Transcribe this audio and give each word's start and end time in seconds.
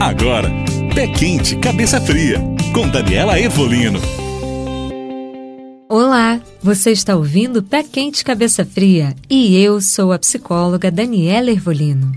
Agora, 0.00 0.50
Pé 0.94 1.06
Quente, 1.08 1.56
Cabeça 1.56 2.00
Fria, 2.00 2.40
com 2.72 2.88
Daniela 2.88 3.38
Evolino. 3.38 4.00
Olá, 5.90 6.40
você 6.62 6.90
está 6.90 7.14
ouvindo 7.14 7.62
Pé 7.62 7.82
Quente, 7.82 8.24
Cabeça 8.24 8.64
Fria 8.64 9.14
e 9.28 9.54
eu 9.62 9.78
sou 9.82 10.10
a 10.10 10.18
psicóloga 10.18 10.90
Daniela 10.90 11.50
Ervolino. 11.50 12.12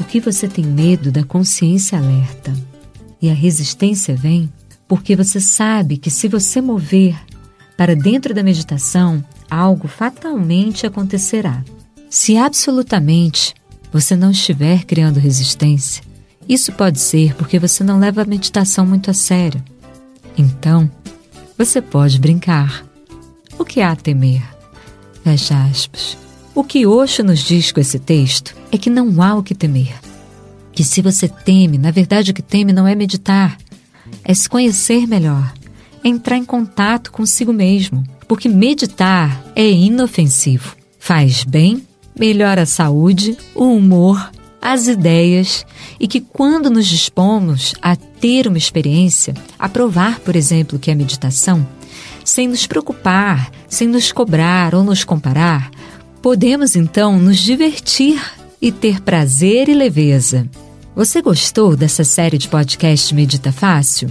O 0.00 0.04
que 0.04 0.20
você 0.20 0.46
tem 0.46 0.64
medo 0.64 1.10
da 1.10 1.24
consciência 1.24 1.98
alerta? 1.98 2.54
E 3.22 3.30
a 3.30 3.34
resistência 3.34 4.14
vem 4.14 4.52
porque 4.86 5.16
você 5.16 5.40
sabe 5.40 5.96
que 5.96 6.10
se 6.10 6.28
você 6.28 6.60
mover 6.60 7.16
para 7.76 7.96
dentro 7.96 8.34
da 8.34 8.42
meditação, 8.42 9.24
algo 9.48 9.88
fatalmente 9.88 10.86
acontecerá. 10.86 11.64
Se 12.10 12.36
absolutamente 12.36 13.54
você 13.90 14.14
não 14.16 14.32
estiver 14.32 14.84
criando 14.84 15.20
resistência, 15.20 16.02
isso 16.48 16.72
pode 16.72 17.00
ser 17.00 17.34
porque 17.36 17.58
você 17.58 17.84
não 17.84 17.98
leva 17.98 18.22
a 18.22 18.26
meditação 18.26 18.84
muito 18.84 19.10
a 19.10 19.14
sério 19.14 19.62
então, 20.36 20.90
você 21.56 21.80
pode 21.80 22.18
brincar. 22.18 22.84
O 23.58 23.64
que 23.64 23.80
há 23.80 23.92
a 23.92 23.96
temer? 23.96 24.42
Fecha 25.22 25.62
aspas. 25.64 26.16
O 26.54 26.64
que 26.64 26.86
Osho 26.86 27.22
nos 27.22 27.40
diz 27.40 27.72
com 27.72 27.80
esse 27.80 27.98
texto 27.98 28.54
é 28.70 28.78
que 28.78 28.90
não 28.90 29.22
há 29.22 29.34
o 29.34 29.42
que 29.42 29.54
temer. 29.54 29.94
Que 30.72 30.82
se 30.82 31.02
você 31.02 31.28
teme, 31.28 31.78
na 31.78 31.90
verdade 31.90 32.30
o 32.30 32.34
que 32.34 32.42
teme 32.42 32.72
não 32.72 32.86
é 32.86 32.94
meditar, 32.94 33.58
é 34.24 34.34
se 34.34 34.48
conhecer 34.48 35.06
melhor, 35.06 35.52
é 36.02 36.08
entrar 36.08 36.36
em 36.36 36.44
contato 36.44 37.12
consigo 37.12 37.52
mesmo, 37.52 38.02
porque 38.26 38.48
meditar 38.48 39.44
é 39.54 39.68
inofensivo, 39.68 40.76
faz 40.98 41.44
bem, 41.44 41.86
melhora 42.18 42.62
a 42.62 42.66
saúde, 42.66 43.36
o 43.54 43.74
humor 43.74 44.30
as 44.62 44.86
ideias 44.86 45.66
e 45.98 46.06
que, 46.06 46.20
quando 46.20 46.70
nos 46.70 46.86
dispomos 46.86 47.74
a 47.82 47.96
ter 47.96 48.46
uma 48.46 48.56
experiência, 48.56 49.34
a 49.58 49.68
provar, 49.68 50.20
por 50.20 50.36
exemplo, 50.36 50.78
que 50.78 50.88
é 50.88 50.94
meditação, 50.94 51.66
sem 52.24 52.46
nos 52.46 52.64
preocupar, 52.64 53.50
sem 53.68 53.88
nos 53.88 54.12
cobrar 54.12 54.72
ou 54.72 54.84
nos 54.84 55.02
comparar, 55.02 55.68
podemos 56.22 56.76
então 56.76 57.18
nos 57.18 57.38
divertir 57.38 58.22
e 58.62 58.70
ter 58.70 59.00
prazer 59.00 59.68
e 59.68 59.74
leveza. 59.74 60.48
Você 60.94 61.20
gostou 61.20 61.76
dessa 61.76 62.04
série 62.04 62.38
de 62.38 62.48
podcast 62.48 63.12
Medita 63.12 63.50
Fácil? 63.50 64.08